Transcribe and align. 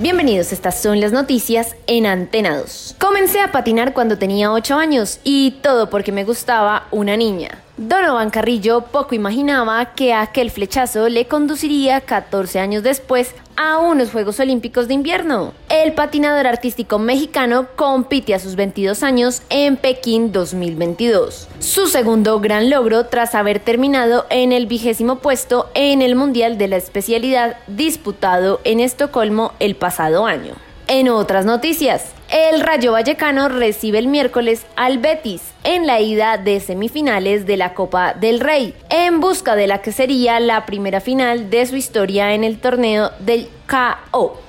Bienvenidos, 0.00 0.52
estas 0.52 0.80
son 0.80 1.00
las 1.00 1.12
noticias 1.12 1.76
en 1.86 2.06
Antena 2.06 2.56
2. 2.56 2.96
Comencé 2.98 3.40
a 3.40 3.52
patinar 3.52 3.92
cuando 3.92 4.16
tenía 4.16 4.50
8 4.50 4.76
años 4.76 5.20
y 5.22 5.58
todo 5.62 5.90
porque 5.90 6.12
me 6.12 6.24
gustaba 6.24 6.86
una 6.90 7.18
niña. 7.18 7.58
Donovan 7.88 8.30
Carrillo 8.30 8.82
poco 8.82 9.16
imaginaba 9.16 9.84
que 9.96 10.14
aquel 10.14 10.52
flechazo 10.52 11.08
le 11.08 11.26
conduciría 11.26 12.00
14 12.00 12.60
años 12.60 12.84
después 12.84 13.34
a 13.56 13.78
unos 13.78 14.12
Juegos 14.12 14.38
Olímpicos 14.38 14.86
de 14.86 14.94
invierno. 14.94 15.52
El 15.68 15.92
patinador 15.92 16.46
artístico 16.46 17.00
mexicano 17.00 17.66
compite 17.74 18.34
a 18.34 18.38
sus 18.38 18.54
22 18.54 19.02
años 19.02 19.42
en 19.50 19.76
Pekín 19.76 20.30
2022. 20.30 21.48
Su 21.58 21.88
segundo 21.88 22.38
gran 22.38 22.70
logro 22.70 23.06
tras 23.06 23.34
haber 23.34 23.58
terminado 23.58 24.26
en 24.30 24.52
el 24.52 24.66
vigésimo 24.66 25.16
puesto 25.16 25.68
en 25.74 26.02
el 26.02 26.14
Mundial 26.14 26.58
de 26.58 26.68
la 26.68 26.76
especialidad 26.76 27.56
disputado 27.66 28.60
en 28.62 28.78
Estocolmo 28.78 29.54
el 29.58 29.74
pasado 29.74 30.24
año. 30.24 30.54
En 30.86 31.08
otras 31.08 31.46
noticias, 31.46 32.12
el 32.32 32.60
Rayo 32.60 32.92
Vallecano 32.92 33.50
recibe 33.50 33.98
el 33.98 34.08
miércoles 34.08 34.64
al 34.74 34.96
Betis 34.96 35.42
en 35.64 35.86
la 35.86 36.00
ida 36.00 36.38
de 36.38 36.60
semifinales 36.60 37.44
de 37.44 37.58
la 37.58 37.74
Copa 37.74 38.14
del 38.14 38.40
Rey, 38.40 38.74
en 38.88 39.20
busca 39.20 39.54
de 39.54 39.66
la 39.66 39.82
que 39.82 39.92
sería 39.92 40.40
la 40.40 40.64
primera 40.64 41.00
final 41.02 41.50
de 41.50 41.66
su 41.66 41.76
historia 41.76 42.32
en 42.32 42.42
el 42.42 42.58
torneo 42.58 43.10
del 43.20 43.48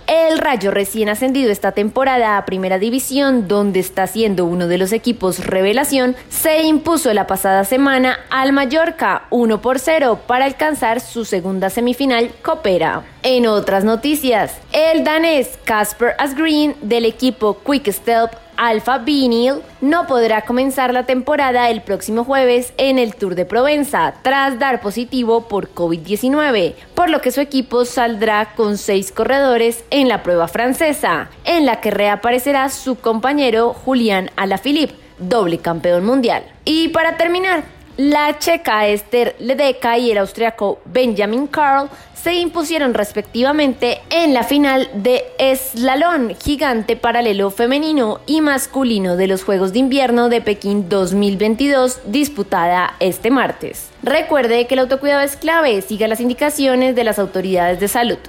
El 0.08 0.38
Rayo 0.38 0.72
recién 0.72 1.08
ascendido 1.08 1.50
esta 1.50 1.72
temporada 1.72 2.38
a 2.38 2.46
Primera 2.46 2.78
División, 2.78 3.48
donde 3.48 3.80
está 3.80 4.06
siendo 4.06 4.46
uno 4.46 4.68
de 4.68 4.78
los 4.78 4.92
equipos 4.92 5.46
revelación, 5.46 6.18
se 6.28 6.64
impuso 6.64 7.14
la 7.14 7.26
pasada 7.26 7.64
semana 7.64 8.20
al 8.30 8.52
Mallorca 8.52 9.24
1 9.30 9.62
por 9.62 9.80
0 9.80 10.20
para 10.28 10.44
alcanzar 10.44 11.00
su 11.00 11.24
segunda 11.24 11.70
semifinal 11.70 12.32
copera. 12.42 13.04
En 13.22 13.48
otras 13.48 13.86
noticias, 13.86 14.58
el 14.74 15.06
danés 15.06 15.58
Casper 15.64 16.16
Asgreen 16.20 16.76
del 16.82 17.06
equipo 17.06 17.58
Quick 17.66 17.90
Step 17.92 18.43
Alfa 18.58 19.00
Vinyl 19.00 19.62
no 19.82 20.08
podrá 20.08 20.44
comenzar 20.44 20.94
la 20.94 21.06
temporada 21.06 21.70
el 21.70 21.82
próximo 21.82 22.24
jueves 22.24 22.74
en 22.78 23.00
el 23.00 23.16
Tour 23.16 23.36
de 23.36 23.46
Provenza 23.46 24.14
tras 24.22 24.60
dar 24.60 24.82
positivo 24.82 25.48
por 25.48 25.74
COVID-19, 25.74 26.76
por 26.94 27.10
lo 27.10 27.22
que 27.22 27.32
su 27.32 27.42
equipo 27.42 27.86
saldrá 27.86 28.54
con 28.56 28.78
seis 28.78 29.12
corredores 29.12 29.84
en 29.90 30.08
la 30.08 30.24
prueba 30.24 30.48
francesa, 30.48 31.30
en 31.46 31.66
la 31.66 31.82
que 31.82 31.92
reaparecerá 31.92 32.70
su 32.70 32.96
compañero 32.96 33.74
Julián 33.74 34.32
Alaphilippe, 34.36 34.96
doble 35.20 35.58
campeón 35.58 36.06
mundial. 36.06 36.44
Y 36.66 36.90
para 36.90 37.18
terminar, 37.18 37.64
la 37.98 38.40
checa 38.40 38.88
Esther 38.88 39.36
Ledeca 39.40 39.98
y 39.98 40.12
el 40.12 40.18
austriaco 40.18 40.80
Benjamin 40.86 41.48
Karl 41.48 41.90
se 42.16 42.36
impusieron 42.36 42.94
respectivamente 42.94 44.00
en 44.10 44.34
la 44.34 44.44
final 44.44 44.90
de 44.96 45.26
eslalon 45.38 46.34
gigante 46.42 46.96
paralelo 46.96 47.52
femenino 47.52 48.22
y 48.26 48.40
masculino 48.40 49.18
de 49.18 49.28
los 49.28 49.44
Juegos 49.44 49.74
de 49.74 49.80
Invierno 49.80 50.30
de 50.30 50.40
Pekín 50.40 50.88
2022 50.88 52.00
disputada 52.06 52.96
este 53.02 53.30
martes. 53.30 53.90
Recuerde 54.02 54.68
que 54.68 54.76
el 54.76 54.80
autocuidado 54.80 55.20
es 55.22 55.36
clave, 55.36 55.82
siga 55.82 56.08
las 56.08 56.22
indicaciones 56.22 56.96
de 56.96 57.04
las 57.04 57.20
autoridades 57.20 57.82
de 57.82 57.90
salud. 57.90 58.20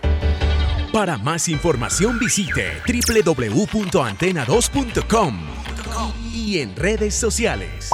Para 0.93 1.17
más 1.17 1.49
información 1.49 2.19
visite 2.19 2.73
www.antena2.com 2.87 5.41
y 6.33 6.59
en 6.59 6.75
redes 6.77 7.15
sociales 7.15 7.94